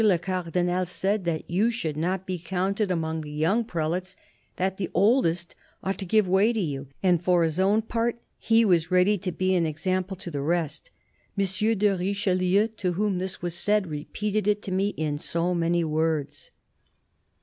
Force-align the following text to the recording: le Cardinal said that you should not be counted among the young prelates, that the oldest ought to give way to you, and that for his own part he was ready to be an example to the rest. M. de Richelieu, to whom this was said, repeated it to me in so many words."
le 0.03 0.17
Cardinal 0.17 0.83
said 0.83 1.25
that 1.25 1.47
you 1.47 1.69
should 1.69 1.95
not 1.95 2.25
be 2.25 2.39
counted 2.39 2.89
among 2.89 3.21
the 3.21 3.29
young 3.29 3.63
prelates, 3.63 4.15
that 4.55 4.77
the 4.77 4.89
oldest 4.95 5.53
ought 5.83 5.99
to 5.99 6.07
give 6.07 6.27
way 6.27 6.51
to 6.51 6.59
you, 6.59 6.87
and 7.03 7.19
that 7.19 7.23
for 7.23 7.43
his 7.43 7.59
own 7.59 7.83
part 7.83 8.19
he 8.39 8.65
was 8.65 8.89
ready 8.89 9.15
to 9.15 9.31
be 9.31 9.53
an 9.53 9.67
example 9.67 10.17
to 10.17 10.31
the 10.31 10.41
rest. 10.41 10.89
M. 11.37 11.45
de 11.77 11.95
Richelieu, 11.95 12.67
to 12.69 12.93
whom 12.93 13.19
this 13.19 13.43
was 13.43 13.53
said, 13.53 13.85
repeated 13.85 14.47
it 14.47 14.63
to 14.63 14.71
me 14.71 14.89
in 14.97 15.19
so 15.19 15.53
many 15.53 15.83
words." 15.83 16.49